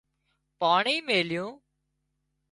[0.59, 1.51] پاڻي ميليُون